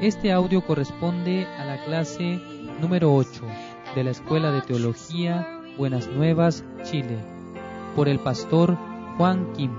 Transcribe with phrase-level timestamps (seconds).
[0.00, 2.40] Este audio corresponde a la clase
[2.80, 3.44] número 8
[3.94, 7.18] de la Escuela de Teología Buenas Nuevas, Chile,
[7.96, 8.76] por el pastor
[9.16, 9.72] Juan Kim,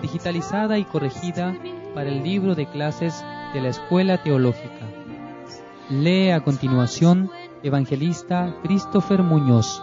[0.00, 1.54] digitalizada y corregida
[1.94, 3.22] para el libro de clases
[3.52, 4.88] de la Escuela Teológica.
[5.90, 7.30] Lee a continuación
[7.62, 9.82] Evangelista Christopher Muñoz.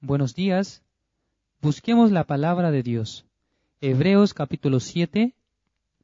[0.00, 0.82] Buenos días.
[1.60, 3.26] Busquemos la palabra de Dios.
[3.80, 5.34] Hebreos capítulo 7,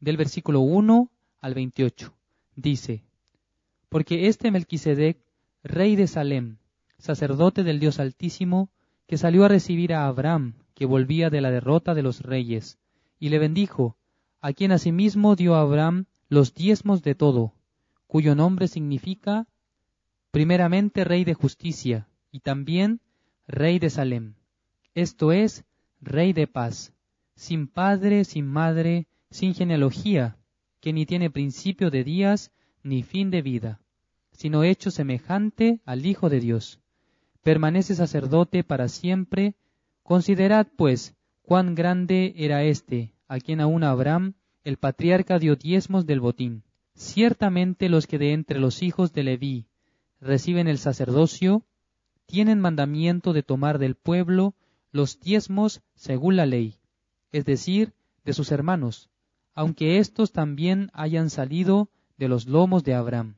[0.01, 1.09] del versículo 1
[1.41, 2.12] al 28.
[2.57, 3.05] Dice,
[3.89, 5.19] Porque este Melquisedec,
[5.63, 6.57] rey de Salem,
[6.99, 8.71] sacerdote del Dios Altísimo,
[9.07, 12.79] que salió a recibir a Abraham, que volvía de la derrota de los reyes,
[13.19, 13.97] y le bendijo,
[14.41, 17.52] a quien asimismo dio a Abraham los diezmos de todo,
[18.07, 19.47] cuyo nombre significa
[20.30, 23.01] primeramente Rey de Justicia, y también
[23.49, 24.35] Rey de Salem,
[24.95, 25.65] esto es,
[26.01, 26.93] Rey de paz,
[27.35, 30.37] sin padre, sin madre, sin genealogía,
[30.80, 33.80] que ni tiene principio de días ni fin de vida,
[34.32, 36.80] sino hecho semejante al Hijo de Dios.
[37.43, 39.54] Permanece sacerdote para siempre.
[40.02, 46.21] Considerad, pues, cuán grande era éste, a quien aún Abraham, el patriarca, dio diezmos del
[46.21, 46.65] botín.
[46.95, 49.66] Ciertamente los que de entre los hijos de Leví
[50.21, 51.65] reciben el sacerdocio,
[52.26, 54.54] tienen mandamiento de tomar del pueblo
[54.93, 56.76] los diezmos según la ley,
[57.32, 59.09] es decir, de sus hermanos,
[59.54, 63.37] aunque éstos también hayan salido de los lomos de Abraham.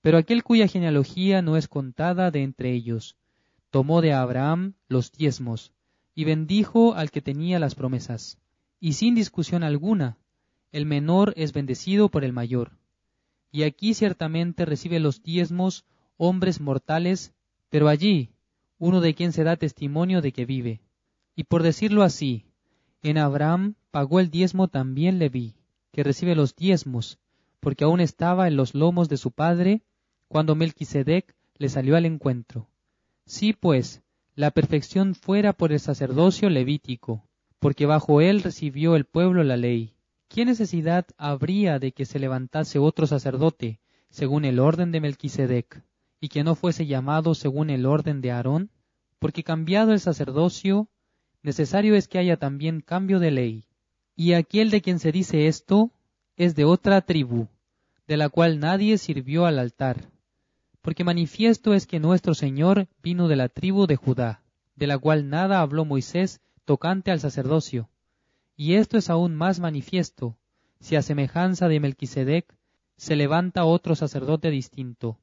[0.00, 3.16] Pero aquel cuya genealogía no es contada de entre ellos,
[3.70, 5.72] tomó de Abraham los diezmos,
[6.14, 8.38] y bendijo al que tenía las promesas.
[8.80, 10.18] Y sin discusión alguna,
[10.72, 12.72] el menor es bendecido por el mayor.
[13.50, 15.84] Y aquí ciertamente recibe los diezmos
[16.16, 17.32] hombres mortales,
[17.70, 18.30] pero allí
[18.78, 20.80] uno de quien se da testimonio de que vive.
[21.34, 22.46] Y por decirlo así,
[23.02, 25.54] en Abraham pagó el diezmo también Leví,
[25.92, 27.18] que recibe los diezmos,
[27.60, 29.82] porque aún estaba en los lomos de su padre
[30.28, 32.68] cuando Melquisedec le salió al encuentro.
[33.26, 34.02] Sí, pues,
[34.34, 37.24] la perfección fuera por el sacerdocio levítico,
[37.58, 39.94] porque bajo él recibió el pueblo la ley.
[40.28, 43.80] ¿Qué necesidad habría de que se levantase otro sacerdote,
[44.10, 45.82] según el orden de Melquisedec,
[46.20, 48.70] y que no fuese llamado según el orden de Aarón?
[49.18, 50.88] Porque cambiado el sacerdocio,
[51.48, 53.64] necesario es que haya también cambio de ley.
[54.14, 55.90] Y aquel de quien se dice esto
[56.36, 57.48] es de otra tribu,
[58.06, 60.10] de la cual nadie sirvió al altar.
[60.82, 64.42] Porque manifiesto es que nuestro Señor vino de la tribu de Judá,
[64.76, 67.88] de la cual nada habló Moisés tocante al sacerdocio.
[68.54, 70.36] Y esto es aún más manifiesto,
[70.80, 72.54] si a semejanza de Melquisedec
[72.96, 75.18] se levanta otro sacerdote distinto,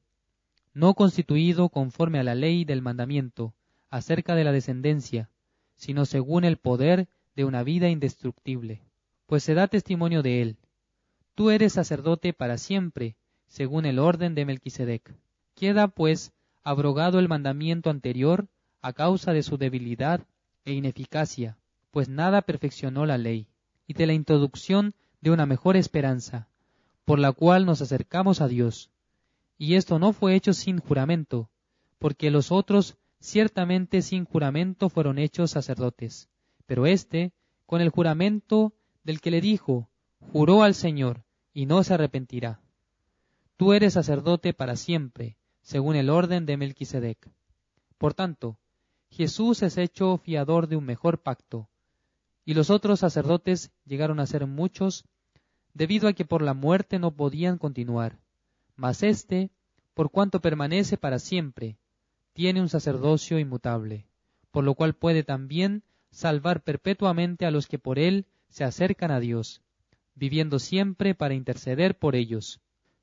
[0.74, 3.54] no constituido conforme a la ley del mandamiento,
[3.90, 5.30] acerca de la descendencia,
[5.76, 8.80] sino según el poder de una vida indestructible,
[9.26, 10.56] pues se da testimonio de él.
[11.34, 13.16] Tú eres sacerdote para siempre,
[13.46, 15.14] según el orden de Melquisedec.
[15.54, 16.32] Queda, pues,
[16.62, 18.48] abrogado el mandamiento anterior
[18.82, 20.26] a causa de su debilidad
[20.64, 21.56] e ineficacia,
[21.90, 23.46] pues nada perfeccionó la ley,
[23.86, 26.48] y de la introducción de una mejor esperanza,
[27.04, 28.90] por la cual nos acercamos a Dios.
[29.58, 31.48] Y esto no fue hecho sin juramento,
[31.98, 36.28] porque los otros ciertamente sin juramento fueron hechos sacerdotes.
[36.66, 37.32] Pero éste,
[37.66, 39.88] con el juramento del que le dijo,
[40.20, 42.60] juró al Señor, y no se arrepentirá.
[43.56, 47.30] Tú eres sacerdote para siempre, según el orden de Melquisedec.
[47.98, 48.58] Por tanto,
[49.10, 51.70] Jesús es hecho fiador de un mejor pacto,
[52.44, 55.04] y los otros sacerdotes llegaron a ser muchos,
[55.72, 58.18] debido a que por la muerte no podían continuar.
[58.76, 59.50] Mas éste,
[59.94, 61.78] por cuanto permanece para siempre,
[62.36, 64.04] tiene un sacerdocio inmutable,
[64.50, 69.20] por lo cual puede también salvar perpetuamente a los que por él se acercan a
[69.20, 69.62] Dios,
[70.14, 72.60] viviendo siempre para interceder por ellos.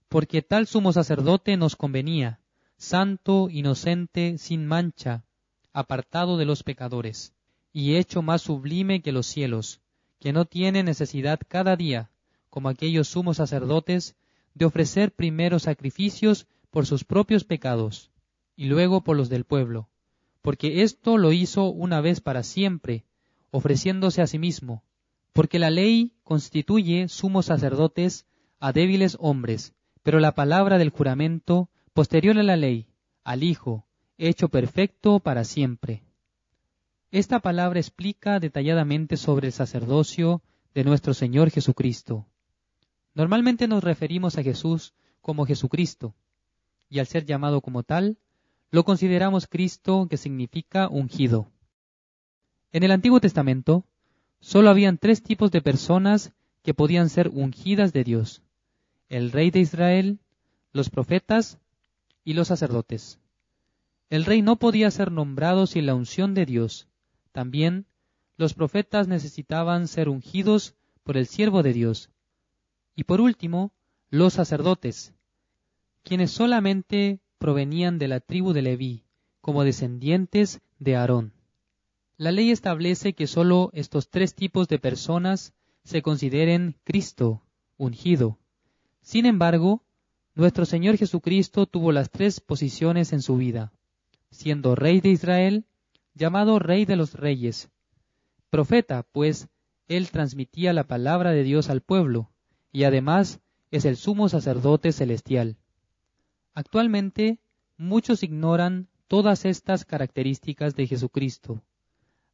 [0.08, 2.42] Porque tal sumo sacerdote nos convenía,
[2.78, 5.26] santo, inocente, sin mancha,
[5.74, 7.34] apartado de los pecadores,
[7.72, 9.82] y hecho más sublime que los cielos,
[10.20, 12.12] que no tiene necesidad cada día,
[12.52, 14.16] como aquellos sumos sacerdotes,
[14.54, 18.12] de ofrecer primero sacrificios por sus propios pecados,
[18.56, 19.90] y luego por los del pueblo,
[20.42, 23.06] porque esto lo hizo una vez para siempre,
[23.52, 24.84] ofreciéndose a sí mismo,
[25.32, 28.26] porque la ley constituye sumos sacerdotes
[28.60, 29.74] a débiles hombres,
[30.04, 32.88] pero la palabra del juramento, posterior a la ley,
[33.24, 33.86] al Hijo,
[34.18, 36.04] hecho perfecto para siempre.
[37.12, 40.42] Esta palabra explica detalladamente sobre el sacerdocio
[40.74, 42.28] de nuestro Señor Jesucristo.
[43.14, 46.16] Normalmente nos referimos a Jesús como Jesucristo,
[46.90, 48.18] y al ser llamado como tal,
[48.74, 51.48] lo consideramos Cristo que significa ungido.
[52.72, 53.86] En el Antiguo Testamento
[54.40, 56.34] solo habían tres tipos de personas
[56.64, 58.42] que podían ser ungidas de Dios.
[59.10, 60.18] el rey de Israel,
[60.72, 61.60] los profetas
[62.24, 63.20] y los sacerdotes.
[64.10, 66.88] El rey no podía ser nombrado sin la unción de Dios.
[67.32, 67.86] También
[68.38, 70.74] los profetas necesitaban ser ungidos
[71.04, 72.10] por el siervo de Dios.
[72.96, 73.72] Y por último,
[74.10, 75.14] los sacerdotes,
[76.02, 79.04] quienes solamente provenían de la tribu de Leví,
[79.42, 81.34] como descendientes de Aarón.
[82.16, 85.52] La ley establece que sólo estos tres tipos de personas
[85.84, 87.42] se consideren Cristo,
[87.76, 88.40] ungido.
[89.02, 89.84] Sin embargo,
[90.36, 93.74] nuestro Señor Jesucristo tuvo las tres posiciones en su vida,
[94.32, 95.66] siendo Rey de Israel,
[96.14, 97.70] llamado Rey de los Reyes,
[98.52, 99.50] profeta, pues
[99.90, 102.32] él transmitía la palabra de Dios al pueblo,
[102.72, 105.58] y además es el sumo sacerdote celestial.
[106.54, 107.40] Actualmente,
[107.78, 111.62] muchos ignoran todas estas características de Jesucristo,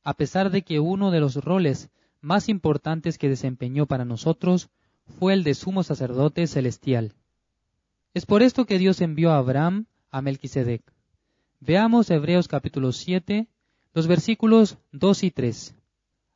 [0.04, 1.90] a pesar de que uno de los roles
[2.22, 4.70] más importantes que desempeñó para nosotros
[5.20, 7.14] fue el de sumo sacerdote celestial.
[8.14, 10.82] Es por esto que Dios envió a Abraham a Melquisedec.
[11.62, 13.48] Veamos Hebreos capítulo 7,
[13.94, 15.76] los versículos 2 y 3.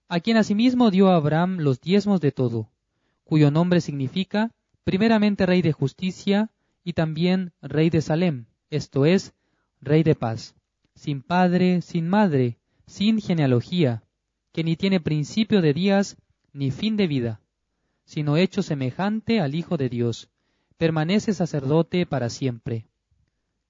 [0.07, 2.69] A quien asimismo dio a Abraham los diezmos de todo,
[3.23, 4.51] cuyo nombre significa
[4.83, 6.51] primeramente Rey de Justicia
[6.83, 9.33] y también Rey de Salem, esto es,
[9.81, 10.55] Rey de Paz,
[10.95, 14.03] sin padre, sin madre, sin genealogía,
[14.51, 16.17] que ni tiene principio de días
[16.51, 17.41] ni fin de vida,
[18.05, 20.29] sino hecho semejante al Hijo de Dios,
[20.77, 22.85] permanece sacerdote para siempre.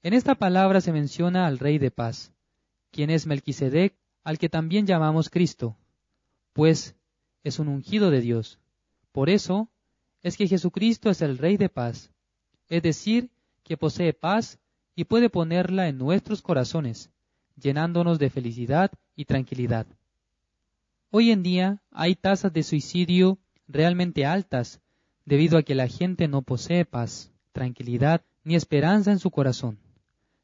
[0.02, 2.34] En esta palabra se menciona al Rey de paz,
[2.92, 5.78] quien es Melquisedec, al que también llamamos Cristo,
[6.54, 6.96] pues
[7.44, 8.60] es un ungido de Dios.
[9.12, 9.70] Por eso
[10.22, 12.13] es que Jesucristo es el Rey de paz,
[12.70, 13.30] es decir,
[13.64, 14.60] que posee paz
[14.96, 17.10] y puede ponerla en nuestros corazones,
[17.56, 19.88] llenándonos de felicidad y tranquilidad.
[21.10, 23.38] Hoy en día hay tasas de suicidio
[23.68, 24.82] realmente altas
[25.26, 29.78] debido a que la gente no posee paz, tranquilidad ni esperanza en su corazón.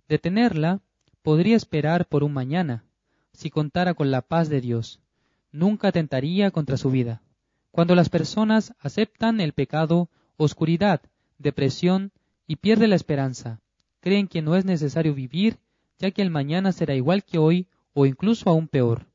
[0.07, 0.81] De tenerla,
[1.21, 2.83] podría esperar por un mañana,
[3.33, 4.99] si contara con la paz de Dios.
[5.51, 7.21] Nunca tentaría contra su vida.
[7.71, 11.01] Cuando las personas aceptan el pecado, oscuridad,
[11.39, 12.11] depresión
[12.45, 13.61] y pierden la esperanza,
[13.99, 15.57] creen que no es necesario vivir,
[15.97, 19.07] ya que el mañana será igual que hoy o incluso aún peor.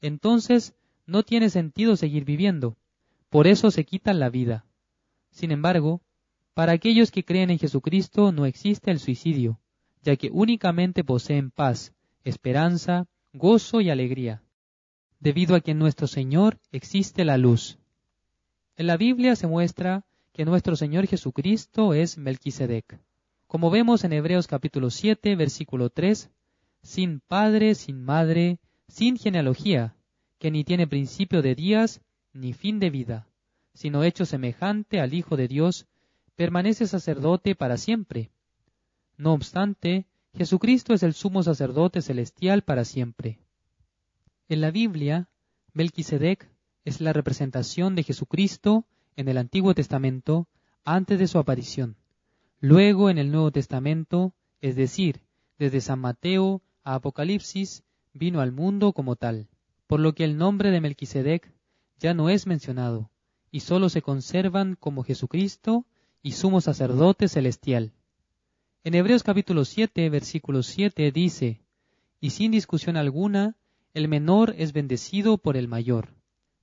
[0.00, 0.74] Entonces,
[1.06, 2.76] no tiene sentido seguir viviendo.
[3.28, 4.64] Por eso se quitan la vida.
[5.30, 6.00] Sin embargo,
[6.54, 9.58] para aquellos que creen en Jesucristo no existe el suicidio,
[10.02, 11.94] ya que únicamente poseen paz,
[12.24, 14.42] esperanza, gozo y alegría,
[15.20, 17.78] debido a que en nuestro Señor existe la luz.
[18.76, 22.98] En la Biblia se muestra que nuestro Señor Jesucristo es Melquisedec.
[23.46, 26.30] Como vemos en Hebreos capítulo 7, versículo 3,
[26.82, 28.58] sin padre, sin madre,
[28.88, 29.94] sin genealogía,
[30.38, 32.00] que ni tiene principio de días
[32.32, 33.28] ni fin de vida,
[33.74, 35.86] sino hecho semejante al Hijo de Dios,
[36.34, 38.30] permanece sacerdote para siempre.
[39.18, 43.38] No obstante, Jesucristo es el sumo sacerdote celestial para siempre.
[44.48, 45.28] En la Biblia,
[45.74, 46.50] Melquisedec
[46.86, 48.86] es la representación de Jesucristo
[49.16, 50.48] en el Antiguo Testamento
[50.84, 51.96] antes de su aparición.
[52.60, 55.20] Luego en el Nuevo Testamento, es decir,
[55.58, 57.82] desde San Mateo a Apocalipsis,
[58.14, 59.48] vino al mundo como tal,
[59.86, 61.52] por lo que el nombre de Melquisedec
[61.98, 63.10] ya no es mencionado,
[63.50, 65.86] y sólo se conservan como Jesucristo
[66.22, 67.92] y sumo sacerdote celestial.
[68.84, 71.60] En Hebreos capítulo 7, versículo 7 dice,
[72.20, 73.56] y sin discusión alguna,
[73.94, 76.14] el menor es bendecido por el mayor.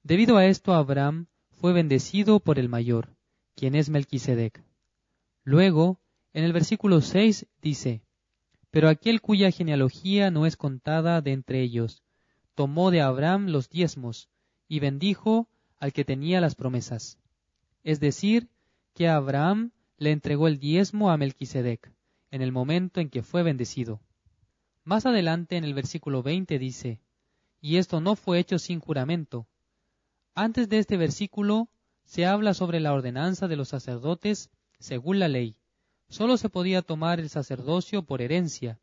[0.04, 1.28] Debido a esto Abraham
[1.60, 3.18] fue bendecido por el mayor,
[3.54, 4.64] quien es Melquisedec.
[5.44, 6.00] Luego,
[6.32, 8.02] en el versículo 6 dice,
[8.72, 12.02] Pero aquel cuya genealogía no es contada de entre ellos,
[12.56, 14.30] tomó de Abraham los diezmos,
[14.70, 15.50] y bendijo
[15.80, 17.20] al que tenía las promesas.
[17.84, 18.48] Es decir,
[18.94, 21.92] que Abraham le entregó el diezmo a Melquisedec,
[22.32, 24.00] en el momento en que fue bendecido.
[24.86, 27.02] Más adelante en el versículo 20 dice,
[27.60, 29.46] y esto no fue hecho sin juramento.
[30.42, 31.68] Antes de este versículo
[32.06, 35.58] se habla sobre la ordenanza de los sacerdotes según la ley.
[36.08, 38.80] Solo se podía tomar el sacerdocio por herencia,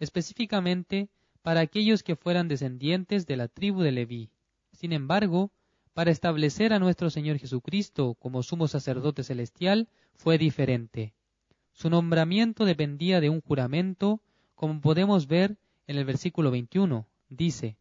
[0.00, 1.08] específicamente
[1.40, 4.32] para aquellos que fueran descendientes de la tribu de Leví.
[4.72, 5.52] Sin embargo,
[5.94, 9.86] para establecer a nuestro Señor Jesucristo como sumo sacerdote celestial
[10.16, 11.14] fue diferente.
[11.70, 14.20] Su nombramiento dependía de un juramento,
[14.56, 17.06] como podemos ver en el versículo 21.
[17.28, 17.76] Dice,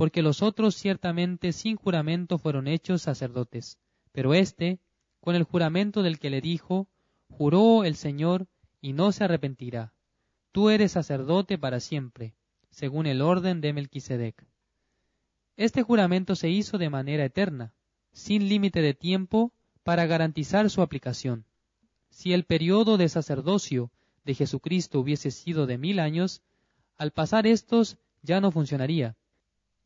[0.00, 3.78] porque los otros ciertamente sin juramento fueron hechos sacerdotes,
[4.12, 4.78] pero éste,
[5.20, 6.88] con el juramento del que le dijo,
[7.28, 8.46] juró el Señor
[8.80, 9.92] y no se arrepentirá.
[10.52, 12.32] Tú eres sacerdote para siempre,
[12.70, 14.46] según el orden de Melquisedec.
[15.58, 17.74] Este juramento se hizo de manera eterna,
[18.10, 19.52] sin límite de tiempo,
[19.82, 21.44] para garantizar su aplicación.
[22.08, 23.90] si el periodo de sacerdocio
[24.24, 26.40] de Jesucristo hubiese sido de mil años,
[26.96, 29.14] al pasar estos ya no funcionaría,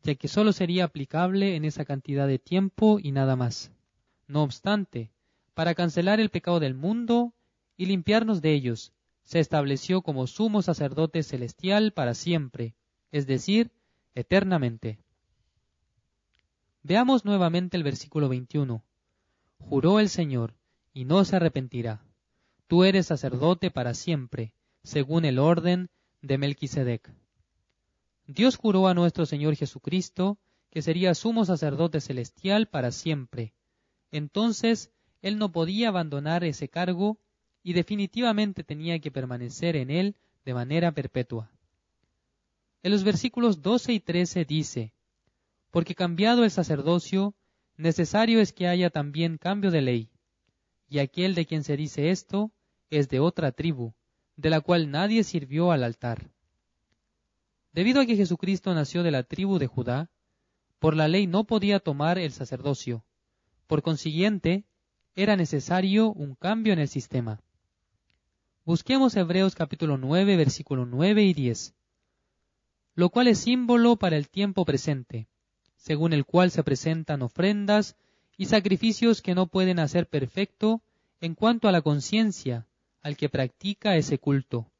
[0.05, 3.73] ya que sólo sería aplicable en esa cantidad de tiempo y nada más.
[4.29, 5.11] No obstante,
[5.55, 7.33] para cancelar el pecado del mundo
[7.77, 8.93] y limpiarnos de ellos,
[9.23, 12.75] se estableció como sumo sacerdote celestial para siempre,
[13.11, 13.71] es decir,
[14.15, 14.99] eternamente.
[16.83, 18.85] Veamos nuevamente el versículo 21.
[19.59, 20.55] Juró el Señor,
[20.93, 22.05] y no se arrepentirá.
[22.67, 25.89] Tú eres sacerdote para siempre, según el orden
[26.21, 27.11] de Melquisedec.
[28.27, 30.39] Dios juró a nuestro Señor Jesucristo
[30.71, 33.55] que sería sumo sacerdote celestial para siempre.
[34.11, 34.91] Entonces,
[35.23, 37.19] él no podía abandonar ese cargo
[37.63, 41.51] y definitivamente tenía que permanecer en él de manera perpetua.
[42.83, 44.93] En los versículos 12 y 13 dice,
[45.71, 47.35] Porque cambiado el sacerdocio,
[47.77, 50.11] necesario es que haya también cambio de ley.
[50.89, 52.53] Y aquel de quien se dice esto
[52.91, 53.95] es de otra tribu,
[54.37, 56.34] de la cual nadie sirvió al altar.
[57.75, 60.09] Debido a que Jesucristo nació de la tribu de Judá,
[60.79, 63.05] por la ley no podía tomar el sacerdocio.
[63.67, 64.65] Por consiguiente,
[65.17, 67.41] era necesario un cambio en el sistema.
[68.65, 71.75] Busquemos Hebreos capítulo 9, versículo 9 y 10,
[72.95, 75.27] lo cual es símbolo para el tiempo presente,
[75.75, 77.97] según el cual se presentan ofrendas
[78.37, 80.81] y sacrificios que no pueden hacer perfecto
[81.21, 82.69] en cuanto a la conciencia
[83.03, 84.71] al que practica ese culto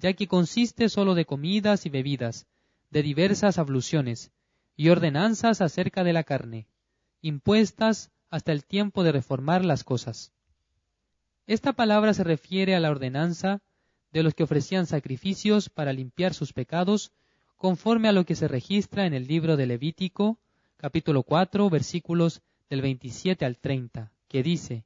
[0.00, 2.46] ya que consiste sólo de comidas y bebidas,
[2.90, 4.32] de diversas abluciones,
[4.74, 6.66] y ordenanzas acerca de la carne,
[7.20, 10.32] impuestas hasta el tiempo de reformar las cosas.
[11.46, 13.60] Esta palabra se refiere a la ordenanza
[14.10, 17.12] de los que ofrecían sacrificios para limpiar sus pecados,
[17.56, 20.38] conforme a lo que se registra en el libro de Levítico,
[20.78, 22.40] capítulo 4, versículos
[22.70, 24.84] del 27 al 30, que dice,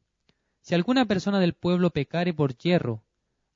[0.61, 3.04] Si alguna persona del pueblo pecare por hierro,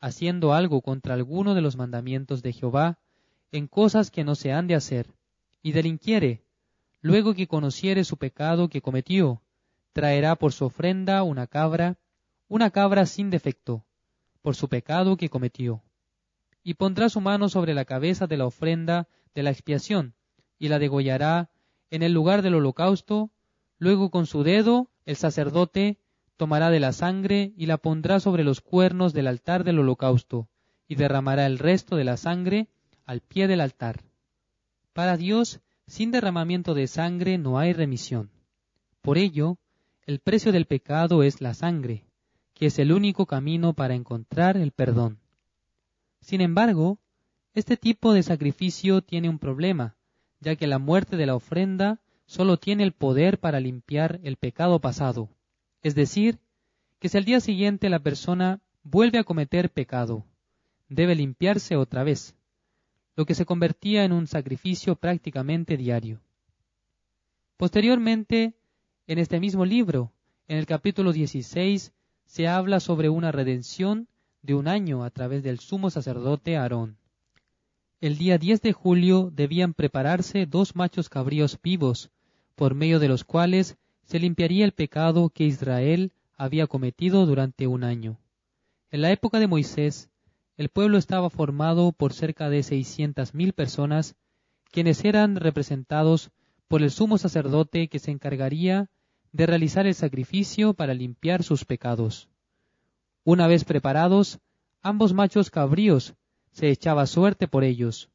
[0.01, 2.99] haciendo algo contra alguno de los mandamientos de Jehová,
[3.53, 5.15] en cosas que no se han de hacer,
[5.63, 6.45] y delinquiere,
[7.01, 9.43] luego que conociere su pecado que cometió,
[9.93, 11.97] traerá por su ofrenda una cabra,
[12.49, 13.85] una cabra sin defecto,
[14.43, 15.83] por su pecado que cometió.
[16.63, 20.15] Y pondrá su mano sobre la cabeza de la ofrenda de la expiación,
[20.59, 21.51] y la degollará
[21.91, 23.31] en el lugar del holocausto,
[23.79, 25.99] luego con su dedo el sacerdote
[26.39, 30.49] tomará de la sangre y la pondrá sobre los cuernos del altar del holocausto,
[30.87, 32.69] y derramará el resto de la sangre
[33.05, 34.05] al pie del altar.
[34.95, 38.31] Para Dios, sin derramamiento de sangre no hay remisión.
[39.03, 39.59] Por ello,
[40.07, 42.05] el precio del pecado es la sangre,
[42.55, 45.19] que es el único camino para encontrar el perdón.
[46.21, 46.99] Sin embargo,
[47.53, 49.97] este tipo de sacrificio tiene un problema,
[50.39, 54.79] ya que la muerte de la ofrenda solo tiene el poder para limpiar el pecado
[54.81, 55.31] pasado.
[55.83, 56.39] Es decir,
[56.99, 60.25] que si al día siguiente la persona vuelve a cometer pecado,
[60.89, 62.35] debe limpiarse otra vez,
[63.17, 66.21] lo que se convertía en un sacrificio prácticamente diario.
[67.57, 68.55] Posteriormente,
[69.07, 70.13] en este mismo libro,
[70.47, 71.93] en el capítulo 16,
[72.25, 74.09] se habla sobre una redención
[74.43, 76.97] de un año a través del sumo sacerdote Aarón.
[78.01, 82.11] El día 10 de julio debían prepararse dos machos cabríos vivos,
[82.55, 83.77] por medio de los cuales
[84.09, 88.19] se limpiaría el pecado que Israel había cometido durante un año.
[88.91, 90.09] En la época de Moisés,
[90.57, 94.17] el pueblo estaba formado por cerca de seiscientas mil personas,
[94.71, 96.31] quienes eran representados
[96.69, 98.89] por el sumo sacerdote que se encargaría
[99.33, 102.31] de realizar el sacrificio para limpiar sus pecados.
[103.25, 104.39] Una vez preparados,
[104.81, 106.15] ambos machos cabríos
[106.51, 108.09] se echaba suerte por ellos,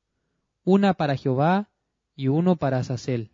[0.63, 1.69] una para Jehová
[2.15, 3.29] y uno para Azazel.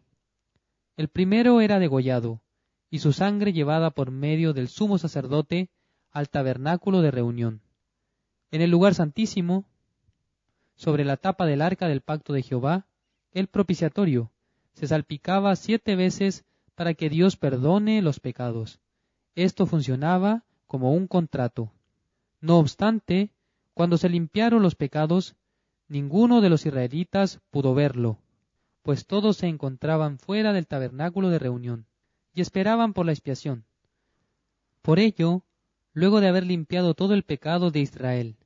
[0.97, 2.41] El primero era degollado,
[2.89, 5.69] y su sangre llevada por medio del sumo sacerdote
[6.11, 7.61] al tabernáculo de reunión.
[8.51, 9.65] En el lugar santísimo,
[10.75, 12.87] sobre la tapa del arca del pacto de Jehová,
[13.31, 14.31] el propiciatorio
[14.73, 18.79] se salpicaba siete veces para que Dios perdone los pecados.
[19.35, 21.71] Esto funcionaba como un contrato.
[22.41, 23.31] No obstante,
[23.73, 25.35] cuando se limpiaron los pecados,
[25.87, 28.17] ninguno de los israelitas pudo verlo,
[28.81, 31.88] pues todos se encontraban fuera del tabernáculo de reunión
[32.33, 33.65] y esperaban por la expiación.
[34.81, 35.43] Por ello,
[35.93, 38.37] luego de haber limpiado todo el pecado de Israel,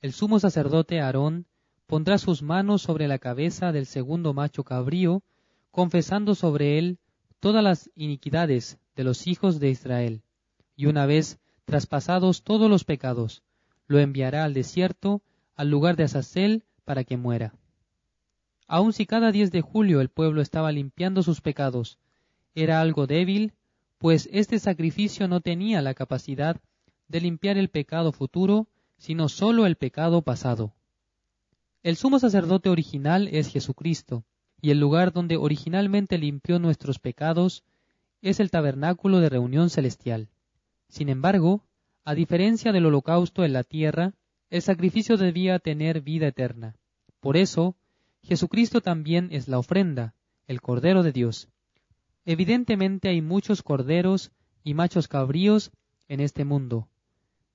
[0.00, 1.46] el sumo sacerdote Aarón
[1.86, 5.22] pondrá sus manos sobre la cabeza del segundo macho cabrío,
[5.70, 6.98] confesando sobre él
[7.40, 10.22] todas las iniquidades de los hijos de Israel,
[10.76, 13.42] y una vez traspasados todos los pecados,
[13.86, 15.22] lo enviará al desierto,
[15.56, 17.54] al lugar de Azazel, para que muera.
[18.66, 21.98] Aun si cada diez de julio el pueblo estaba limpiando sus pecados
[22.54, 23.52] era algo débil,
[23.98, 26.60] pues este sacrificio no tenía la capacidad
[27.08, 28.66] de limpiar el pecado futuro,
[28.96, 30.72] sino sólo el pecado pasado.
[31.82, 34.24] El sumo sacerdote original es Jesucristo,
[34.60, 37.64] y el lugar donde originalmente limpió nuestros pecados
[38.22, 40.28] es el tabernáculo de reunión celestial.
[40.88, 41.64] Sin embargo,
[42.04, 44.12] a diferencia del holocausto en la tierra,
[44.50, 46.76] el sacrificio debía tener vida eterna.
[47.20, 47.76] Por eso,
[48.22, 50.14] Jesucristo también es la ofrenda,
[50.46, 51.48] el Cordero de Dios.
[52.24, 54.30] Evidentemente hay muchos corderos
[54.62, 55.70] y machos cabríos
[56.08, 56.88] en este mundo,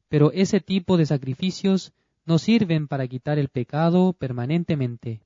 [0.10, 1.93] pero ese tipo de sacrificios
[2.25, 5.22] no sirven para quitar el pecado permanentemente.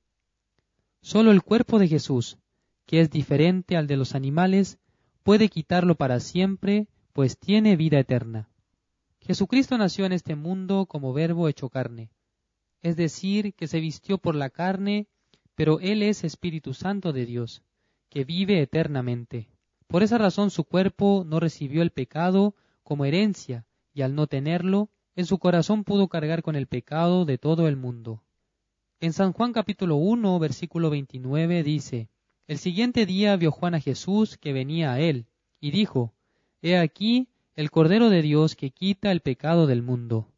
[1.00, 2.38] Solo el cuerpo de Jesús,
[2.86, 4.78] que es diferente al de los animales,
[5.22, 8.50] puede quitarlo para siempre, pues tiene vida eterna.
[9.20, 12.10] Jesucristo nació en este mundo como verbo hecho carne,
[12.82, 15.06] es decir, que se vistió por la carne,
[15.54, 17.62] pero Él es Espíritu Santo de Dios,
[18.10, 19.48] que vive eternamente.
[19.86, 23.64] Por esa razón su cuerpo no recibió el pecado como herencia,
[23.94, 27.76] y al no tenerlo, en su corazón pudo cargar con el pecado de todo el
[27.76, 28.22] mundo.
[29.00, 32.08] En San Juan capítulo 1, versículo 29 dice,
[32.46, 35.26] El siguiente día vio Juan a Jesús que venía a él,
[35.60, 36.12] y dijo,
[36.62, 40.28] He aquí el Cordero de Dios que quita el pecado del mundo.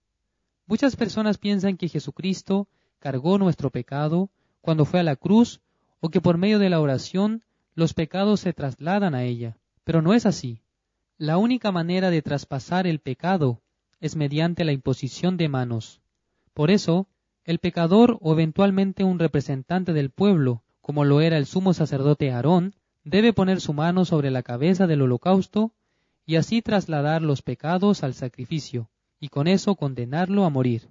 [0.66, 5.60] Muchas personas piensan que Jesucristo cargó nuestro pecado cuando fue a la cruz
[6.00, 7.42] o que por medio de la oración
[7.74, 10.62] los pecados se trasladan a ella, pero no es así.
[11.18, 13.60] La única manera de traspasar el pecado
[14.00, 16.00] es mediante la imposición de manos.
[16.54, 17.06] Por eso,
[17.44, 22.74] el pecador o eventualmente un representante del pueblo, como lo era el sumo sacerdote Aarón,
[23.04, 25.72] debe poner su mano sobre la cabeza del holocausto
[26.26, 30.88] y así trasladar los pecados al sacrificio, y con eso condenarlo a morir.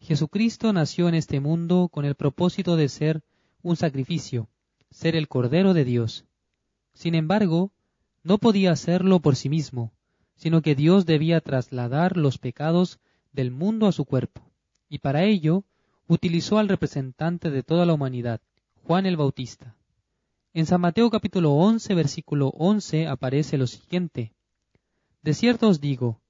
[0.00, 3.22] Jesucristo nació en este mundo con el propósito de ser
[3.62, 4.48] un sacrificio,
[4.92, 6.24] ser el Cordero de Dios.
[6.94, 7.72] Sin embargo,
[8.22, 9.92] no podía hacerlo por sí mismo,
[10.36, 13.00] sino que Dios debía trasladar los pecados
[13.32, 14.42] del mundo a su cuerpo,
[14.88, 15.64] y para ello
[16.06, 18.40] utilizó al representante de toda la humanidad,
[18.84, 19.74] Juan el Bautista.
[20.52, 24.32] En San Mateo capítulo 11, versículo 11 aparece lo siguiente.
[25.22, 26.20] De cierto os digo,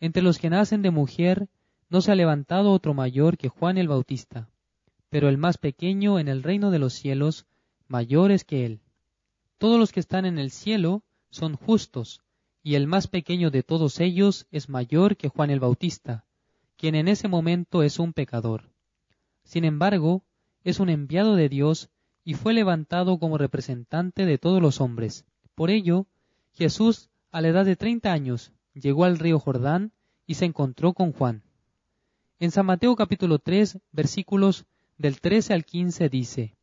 [0.00, 1.48] entre los que nacen de mujer
[1.88, 4.50] no se ha levantado otro mayor que Juan el Bautista,
[5.08, 7.46] pero el más pequeño en el reino de los cielos
[7.92, 8.80] mayor es que él.
[9.58, 12.22] Todos los que están en el cielo son justos,
[12.62, 16.24] y el más pequeño de todos ellos es mayor que Juan el Bautista,
[16.78, 18.70] quien en ese momento es un pecador.
[19.44, 20.24] Sin embargo,
[20.64, 21.90] es un enviado de Dios
[22.24, 25.26] y fue levantado como representante de todos los hombres.
[25.54, 26.06] Por ello,
[26.54, 29.92] Jesús, a la edad de treinta años, llegó al río Jordán
[30.26, 31.42] y se encontró con Juan.
[32.38, 34.64] En San Mateo capítulo 3, versículos
[34.96, 36.56] del 13 al 15 dice,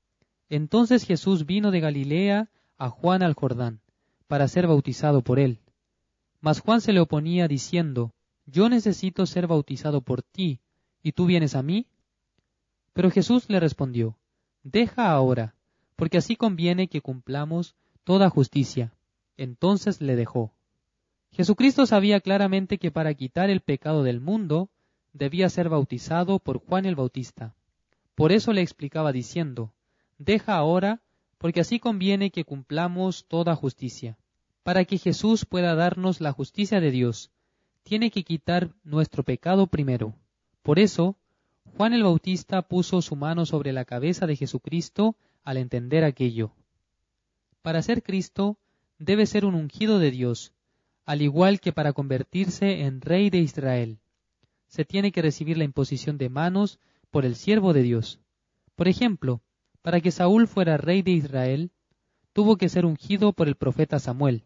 [0.49, 3.81] Entonces Jesús vino de Galilea a Juan al Jordán,
[4.27, 5.59] para ser bautizado por él.
[6.41, 8.13] Mas Juan se le oponía diciendo,
[8.45, 10.59] Yo necesito ser bautizado por ti,
[11.03, 11.88] ¿y tú vienes a mí?
[12.93, 14.17] Pero Jesús le respondió,
[14.63, 15.55] Deja ahora,
[15.95, 18.93] porque así conviene que cumplamos toda justicia.
[19.38, 20.53] Entonces le dejó.
[21.31, 24.69] Jesucristo sabía claramente que para quitar el pecado del mundo
[25.13, 27.55] debía ser bautizado por Juan el Bautista.
[28.15, 29.73] Por eso le explicaba diciendo,
[30.19, 31.01] Deja ahora,
[31.38, 34.17] porque así conviene que cumplamos toda justicia.
[34.63, 37.32] Para que Jesús pueda darnos la justicia de Dios,
[37.84, 40.13] tiene que quitar nuestro pecado primero.
[40.62, 41.15] Por eso,
[41.77, 46.51] Juan el Bautista puso su mano sobre la cabeza de Jesucristo al entender aquello.
[47.62, 48.58] Para ser Cristo
[48.97, 50.51] debe ser un ungido de Dios,
[51.05, 53.99] al igual que para convertirse en rey de Israel.
[54.67, 56.77] Se tiene que recibir la imposición de manos
[57.10, 58.19] por el siervo de Dios.
[58.75, 59.41] Por ejemplo,
[59.81, 61.71] para que Saúl fuera rey de Israel,
[62.33, 64.43] tuvo que ser ungido por el profeta Samuel.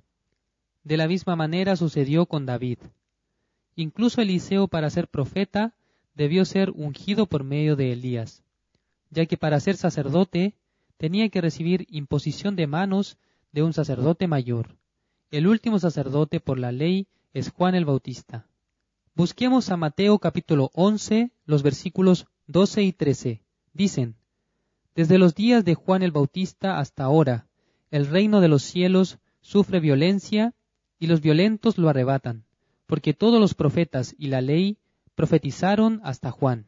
[0.83, 2.79] De la misma manera sucedió con David.
[3.75, 5.75] Incluso Eliseo para ser profeta
[6.13, 8.43] debió ser ungido por medio de Elías,
[9.09, 10.55] ya que para ser sacerdote
[10.97, 13.17] tenía que recibir imposición de manos
[13.51, 14.77] de un sacerdote mayor.
[15.31, 18.47] El último sacerdote por la ley es Juan el Bautista.
[19.15, 23.41] Busquemos a Mateo capítulo 11, los versículos 12 y 13.
[23.73, 24.15] Dicen,
[24.95, 27.47] Desde los días de Juan el Bautista hasta ahora,
[27.89, 30.53] el reino de los cielos sufre violencia
[30.99, 32.45] y los violentos lo arrebatan,
[32.85, 34.77] porque todos los profetas y la ley
[35.15, 36.67] profetizaron hasta Juan.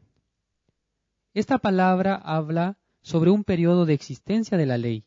[1.34, 5.04] Esta palabra habla sobre un periodo de existencia de la ley,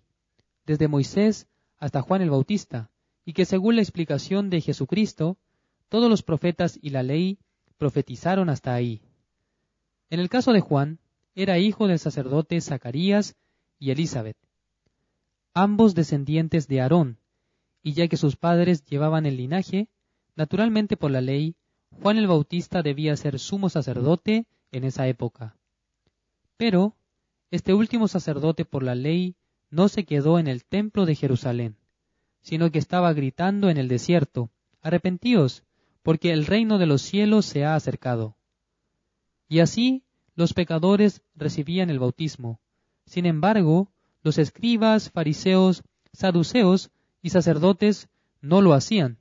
[0.65, 2.89] desde Moisés hasta Juan el Bautista,
[3.25, 5.37] y que según la explicación de Jesucristo,
[5.89, 7.39] todos los profetas y la ley
[7.77, 9.01] profetizaron hasta ahí.
[10.09, 10.99] En el caso de Juan,
[11.35, 13.35] era hijo del sacerdote Zacarías
[13.79, 14.37] y Elizabeth,
[15.53, 17.17] ambos descendientes de Aarón,
[17.81, 19.87] y ya que sus padres llevaban el linaje,
[20.35, 21.55] naturalmente por la ley,
[22.01, 25.55] Juan el Bautista debía ser sumo sacerdote en esa época.
[26.57, 26.95] Pero
[27.51, 29.35] este último sacerdote por la ley
[29.69, 31.77] no se quedó en el templo de Jerusalén,
[32.41, 34.49] sino que estaba gritando en el desierto,
[34.81, 35.63] Arrepentíos,
[36.03, 38.35] porque el reino de los cielos se ha acercado.
[39.47, 40.03] Y así
[40.39, 42.61] los pecadores recibían el bautismo.
[43.05, 43.91] Sin embargo,
[44.23, 48.07] los escribas, fariseos, saduceos y sacerdotes
[48.39, 49.17] no lo hacían,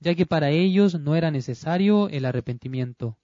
[0.00, 3.18] ya que para ellos no era necesario el arrepentimiento.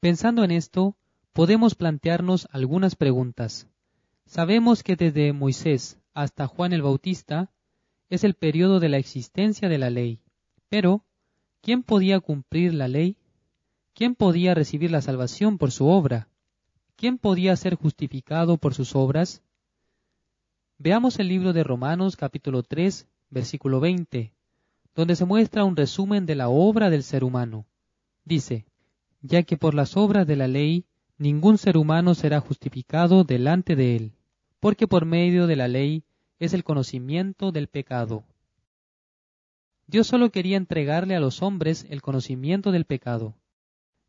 [0.00, 0.94] Pensando en esto,
[1.32, 3.66] podemos plantearnos algunas preguntas.
[4.26, 7.50] Sabemos que desde Moisés hasta Juan el Bautista
[8.10, 10.20] es el periodo de la existencia de la ley,
[10.68, 11.02] pero
[11.62, 13.16] ¿quién podía cumplir la ley?
[13.94, 16.28] ¿Quién podía recibir la salvación por su obra?
[16.98, 19.40] ¿Quién podía ser justificado por sus obras?
[20.78, 24.34] Veamos el libro de Romanos capítulo 3, versículo 20
[24.96, 27.66] donde se muestra un resumen de la obra del ser humano.
[28.24, 28.64] Dice,
[29.22, 30.86] ya que por las obras de la ley
[31.18, 34.12] ningún ser humano será justificado delante de él,
[34.58, 36.02] porque por medio de la ley
[36.40, 38.24] es el conocimiento del pecado.
[39.86, 43.36] Dios solo quería entregarle a los hombres el conocimiento del pecado,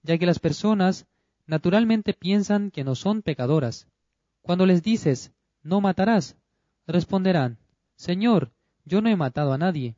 [0.01, 1.05] ya que las personas
[1.49, 3.87] naturalmente piensan que no son pecadoras.
[4.43, 5.33] Cuando les dices,
[5.63, 6.37] no matarás,
[6.85, 7.57] responderán,
[7.95, 8.51] Señor,
[8.85, 9.95] yo no he matado a nadie.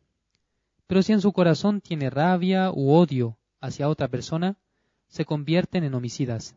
[0.87, 4.55] Pero si en su corazón tiene rabia u odio hacia otra persona,
[5.09, 6.55] se convierten en homicidas.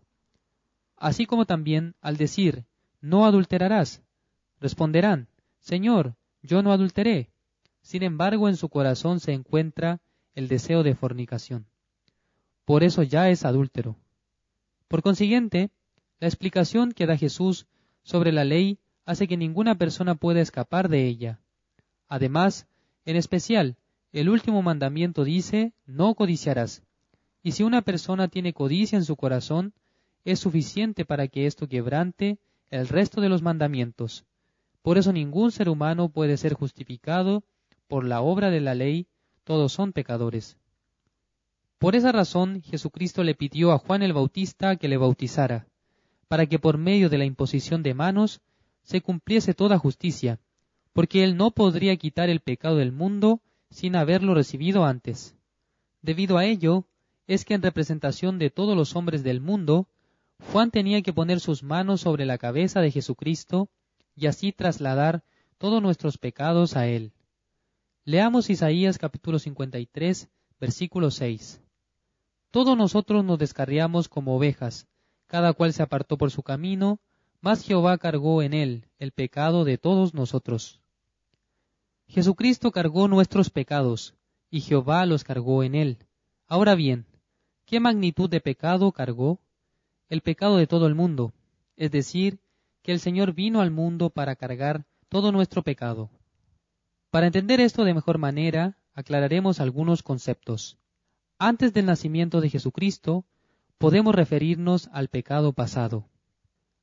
[0.96, 2.64] Así como también al decir,
[3.00, 4.00] no adulterarás,
[4.60, 5.26] responderán,
[5.58, 7.30] Señor, yo no adulteré.
[7.82, 10.00] Sin embargo, en su corazón se encuentra
[10.36, 11.66] el deseo de fornicación.
[12.64, 13.96] Por eso ya es adúltero.
[14.94, 15.72] Por consiguiente,
[16.20, 17.66] la explicación que da Jesús
[18.04, 21.40] sobre la ley hace que ninguna persona pueda escapar de ella.
[22.06, 22.68] Además,
[23.04, 23.74] en especial,
[24.12, 26.84] el último mandamiento dice, no codiciarás.
[27.42, 29.72] Y si una persona tiene codicia en su corazón,
[30.24, 32.38] es suficiente para que esto quebrante
[32.70, 34.24] el resto de los mandamientos.
[34.80, 37.42] Por eso ningún ser humano puede ser justificado
[37.88, 39.08] por la obra de la ley,
[39.42, 40.56] todos son pecadores.
[41.84, 45.66] Por esa razón Jesucristo le pidió a Juan el Bautista que le bautizara,
[46.28, 48.40] para que por medio de la imposición de manos
[48.84, 50.40] se cumpliese toda justicia,
[50.94, 55.36] porque él no podría quitar el pecado del mundo sin haberlo recibido antes.
[56.00, 56.86] Debido a ello,
[57.26, 59.86] es que en representación de todos los hombres del mundo,
[60.52, 63.68] Juan tenía que poner sus manos sobre la cabeza de Jesucristo
[64.16, 65.22] y así trasladar
[65.58, 67.12] todos nuestros pecados a él.
[68.06, 71.60] Leamos Isaías capítulo 53, versículo 6.
[72.54, 74.86] Todos nosotros nos descarriamos como ovejas,
[75.26, 77.00] cada cual se apartó por su camino,
[77.40, 80.80] mas Jehová cargó en él el pecado de todos nosotros.
[82.06, 84.14] Jesucristo cargó nuestros pecados,
[84.50, 85.98] y Jehová los cargó en él.
[86.46, 87.06] Ahora bien,
[87.64, 89.40] ¿qué magnitud de pecado cargó?
[90.08, 91.32] El pecado de todo el mundo,
[91.74, 92.38] es decir,
[92.82, 96.08] que el Señor vino al mundo para cargar todo nuestro pecado.
[97.10, 100.78] Para entender esto de mejor manera, aclararemos algunos conceptos.
[101.46, 103.26] Antes del nacimiento de Jesucristo,
[103.76, 106.08] podemos referirnos al pecado pasado.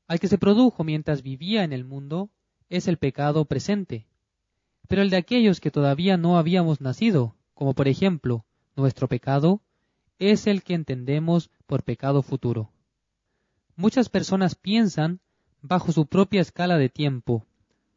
[0.08, 2.30] Al que se produjo mientras vivía en el mundo
[2.70, 4.06] es el pecado presente,
[4.88, 8.46] pero el de aquellos que todavía no habíamos nacido, como por ejemplo
[8.76, 9.64] nuestro pecado,
[10.20, 12.70] es el que entendemos por pecado futuro.
[13.76, 15.22] Muchas personas piensan
[15.64, 17.48] bajo su propia escala de tiempo,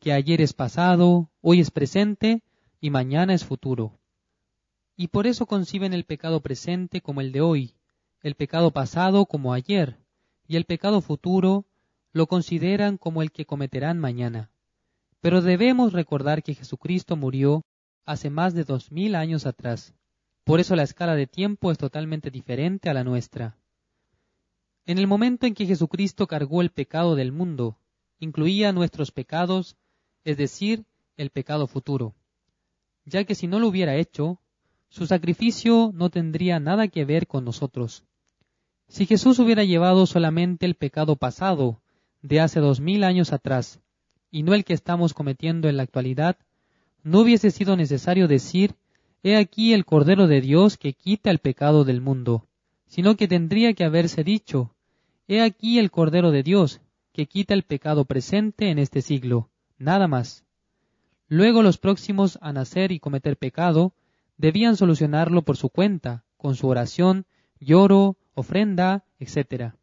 [0.01, 2.43] que ayer es pasado, hoy es presente
[2.81, 3.99] y mañana es futuro.
[4.97, 7.75] Y por eso conciben el pecado presente como el de hoy,
[8.23, 9.99] el pecado pasado como ayer,
[10.47, 11.65] y el pecado futuro
[12.13, 14.51] lo consideran como el que cometerán mañana.
[15.21, 17.65] Pero debemos recordar que Jesucristo murió
[18.05, 19.95] hace más de dos mil años atrás.
[20.45, 23.57] Por eso la escala de tiempo es totalmente diferente a la nuestra.
[24.87, 27.79] En el momento en que Jesucristo cargó el pecado del mundo,
[28.21, 29.77] incluía nuestros pecados,
[30.25, 30.85] es decir,
[31.17, 32.15] el pecado futuro,
[33.07, 34.39] ya que si no lo hubiera hecho,
[34.95, 38.05] su sacrificio no tendría nada que ver con nosotros.
[38.87, 41.81] Si Jesús hubiera llevado solamente el pecado pasado
[42.23, 43.81] de hace dos mil años atrás,
[44.31, 46.37] y no el que estamos cometiendo en la actualidad,
[47.03, 48.77] no hubiese sido necesario decir,
[49.25, 52.47] He aquí el Cordero de Dios que quita el pecado del mundo,
[52.87, 54.77] sino que tendría que haberse dicho,
[55.27, 56.81] He aquí el Cordero de Dios
[57.13, 60.45] que quita el pecado presente en este siglo, nada más.
[61.27, 63.93] Luego los próximos a nacer y cometer pecado
[64.37, 67.27] debían solucionarlo por su cuenta, con su oración,
[67.61, 69.75] lloro, ofrenda, etc.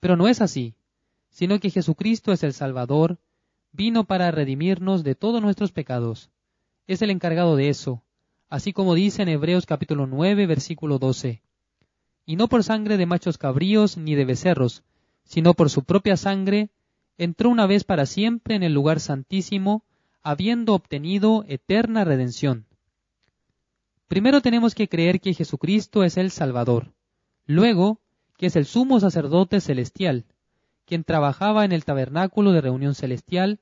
[0.00, 0.74] Pero no es así,
[1.30, 3.18] sino que Jesucristo es el Salvador,
[3.72, 6.30] vino para redimirnos de todos nuestros pecados.
[6.86, 8.02] Es el encargado de eso,
[8.48, 11.42] así como dice en Hebreos capítulo 9, versículo 12.
[12.24, 14.82] y no por sangre de machos cabríos ni de becerros,
[15.24, 16.68] sino por su propia sangre,
[17.16, 19.82] entró una vez para siempre en el lugar santísimo,
[20.22, 22.67] habiendo obtenido eterna redención.
[24.08, 26.94] Primero tenemos que creer que Jesucristo es el Salvador,
[27.44, 28.00] luego
[28.38, 30.24] que es el sumo sacerdote celestial,
[30.86, 33.60] quien trabajaba en el tabernáculo de reunión celestial,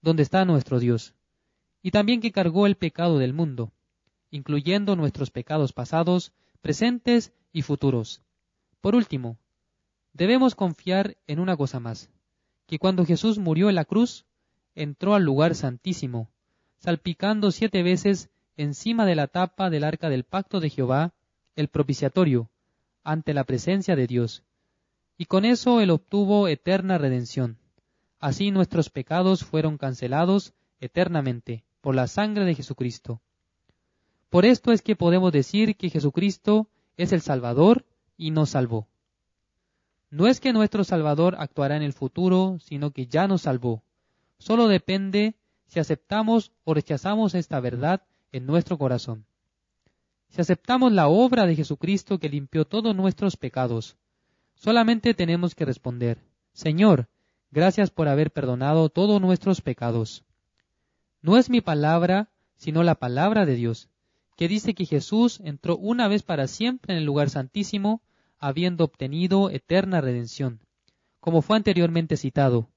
[0.00, 1.14] donde está nuestro Dios,
[1.82, 3.72] y también que cargó el pecado del mundo,
[4.30, 8.22] incluyendo nuestros pecados pasados, presentes y futuros.
[8.80, 9.36] Por último,
[10.12, 12.08] debemos confiar en una cosa más,
[12.68, 14.26] que cuando Jesús murió en la cruz,
[14.76, 16.30] entró al lugar santísimo,
[16.78, 21.14] salpicando siete veces encima de la tapa del arca del pacto de Jehová,
[21.56, 22.50] el propiciatorio,
[23.04, 24.42] ante la presencia de Dios.
[25.16, 27.56] Y con eso él obtuvo eterna redención.
[28.18, 33.22] Así nuestros pecados fueron cancelados eternamente por la sangre de Jesucristo.
[34.28, 38.88] Por esto es que podemos decir que Jesucristo es el Salvador y nos salvó.
[40.10, 43.84] No es que nuestro Salvador actuará en el futuro, sino que ya nos salvó.
[44.38, 49.24] Solo depende si aceptamos o rechazamos esta verdad en nuestro corazón.
[50.28, 53.96] Si aceptamos la obra de Jesucristo que limpió todos nuestros pecados,
[54.54, 56.18] solamente tenemos que responder,
[56.52, 57.08] Señor,
[57.50, 60.24] gracias por haber perdonado todos nuestros pecados.
[61.22, 63.88] No es mi palabra, sino la palabra de Dios
[64.38, 68.02] que dice que Jesús entró una vez para siempre en el lugar santísimo,
[68.38, 70.60] habiendo obtenido eterna redención,
[71.18, 72.68] como fue anteriormente citado.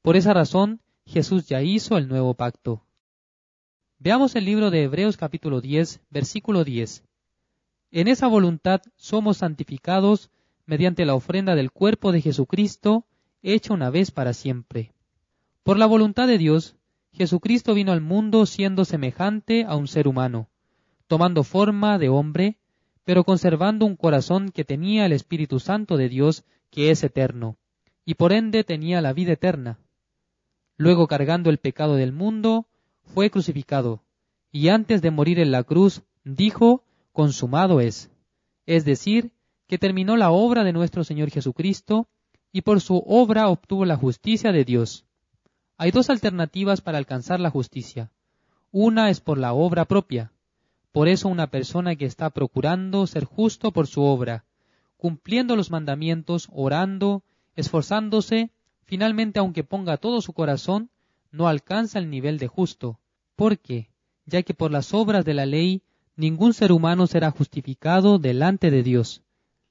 [0.00, 2.84] Por esa razón, Jesús ya hizo el nuevo pacto.
[3.98, 7.04] Veamos el libro de Hebreos capítulo 10, versículo 10.
[7.90, 10.30] En esa voluntad somos santificados
[10.66, 13.06] mediante la ofrenda del cuerpo de Jesucristo,
[13.42, 14.92] hecha una vez para siempre.
[15.62, 16.76] Por la voluntad de Dios,
[17.12, 20.48] Jesucristo vino al mundo siendo semejante a un ser humano
[21.08, 22.58] tomando forma de hombre,
[23.02, 27.56] pero conservando un corazón que tenía el Espíritu Santo de Dios, que es eterno,
[28.04, 29.78] y por ende tenía la vida eterna.
[30.76, 32.68] Luego, cargando el pecado del mundo,
[33.14, 34.02] fue crucificado,
[34.50, 38.10] y antes de morir en la cruz, dijo, consumado es,
[38.66, 39.32] es decir,
[39.66, 42.08] que terminó la obra de nuestro Señor Jesucristo,
[42.52, 45.04] y por su obra obtuvo la justicia de Dios.
[45.76, 48.10] Hay dos alternativas para alcanzar la justicia.
[48.70, 50.32] Una es por la obra propia,
[50.92, 54.44] por eso una persona que está procurando ser justo por su obra,
[54.96, 57.22] cumpliendo los mandamientos, orando,
[57.54, 58.50] esforzándose,
[58.84, 60.90] finalmente aunque ponga todo su corazón,
[61.30, 63.00] no alcanza el nivel de justo.
[63.36, 63.90] ¿Por qué?
[64.26, 65.82] Ya que por las obras de la ley
[66.16, 69.22] ningún ser humano será justificado delante de Dios.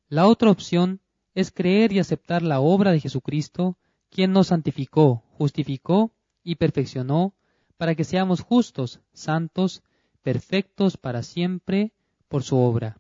[0.08, 1.02] La otra opción
[1.36, 3.78] es creer y aceptar la obra de Jesucristo,
[4.10, 6.12] quien nos santificó, justificó
[6.44, 7.34] y perfeccionó
[7.76, 9.84] para que seamos justos, santos
[10.24, 11.92] perfectos para siempre
[12.28, 12.98] por su obra.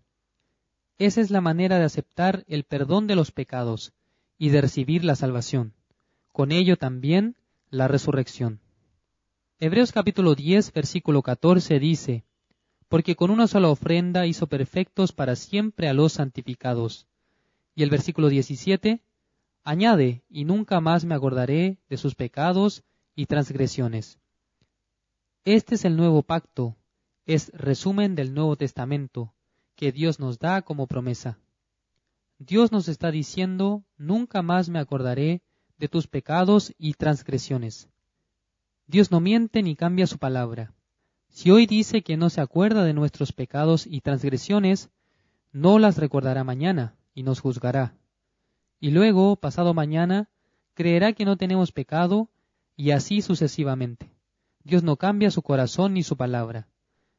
[0.97, 3.93] Esa es la manera de aceptar el perdón de los pecados
[4.37, 5.73] y de recibir la salvación.
[6.33, 7.36] Con ello también
[7.69, 8.61] la resurrección.
[9.59, 12.23] Hebreos capítulo 10, versículo 14 dice,
[12.87, 17.07] Porque con una sola ofrenda hizo perfectos para siempre a los santificados.
[17.75, 19.01] Y el versículo 17,
[19.63, 22.83] añade, y nunca más me acordaré de sus pecados
[23.15, 24.19] y transgresiones.
[25.43, 26.75] Este es el nuevo pacto,
[27.25, 29.33] es resumen del Nuevo Testamento
[29.75, 31.37] que Dios nos da como promesa.
[32.39, 35.41] Dios nos está diciendo, nunca más me acordaré
[35.77, 37.89] de tus pecados y transgresiones.
[38.87, 40.73] Dios no miente ni cambia su palabra.
[41.29, 44.89] Si hoy dice que no se acuerda de nuestros pecados y transgresiones,
[45.51, 47.95] no las recordará mañana y nos juzgará.
[48.79, 50.29] Y luego, pasado mañana,
[50.73, 52.29] creerá que no tenemos pecado
[52.75, 54.09] y así sucesivamente.
[54.63, 56.67] Dios no cambia su corazón ni su palabra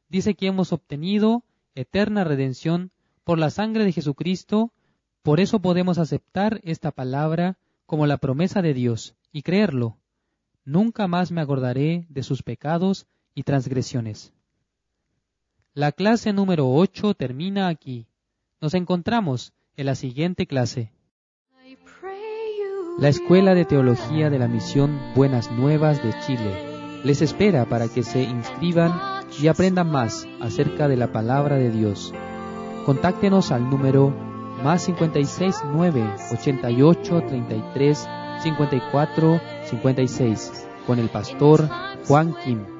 [0.09, 1.43] dice que hemos obtenido
[1.75, 2.91] eterna redención
[3.23, 4.73] por la sangre de Jesucristo,
[5.21, 7.57] por eso podemos aceptar esta palabra
[7.89, 9.97] como la promesa de Dios y creerlo.
[10.63, 14.31] Nunca más me acordaré de sus pecados y transgresiones.
[15.73, 18.05] La clase número 8 termina aquí.
[18.61, 20.91] Nos encontramos en la siguiente clase.
[22.99, 28.03] La Escuela de Teología de la Misión Buenas Nuevas de Chile les espera para que
[28.03, 28.93] se inscriban
[29.41, 32.13] y aprendan más acerca de la palabra de Dios.
[32.85, 34.28] Contáctenos al número
[34.63, 38.07] más 56 9 88 33
[38.43, 41.69] 54 56 con el pastor
[42.07, 42.78] Juan Kim.